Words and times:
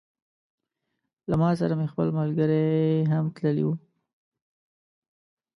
له 1.29 1.35
ما 1.41 1.49
سره 1.59 1.73
مې 1.79 1.87
خپل 1.93 2.07
ملګري 2.19 2.67
هم 3.11 3.25
تللي 3.35 3.63
وه. 3.67 3.75